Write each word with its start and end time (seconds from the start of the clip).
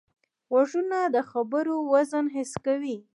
غوږونه 0.51 0.99
د 1.15 1.17
خبرو 1.29 1.75
وزن 1.91 2.25
حس 2.35 2.51
کوي 2.65 2.97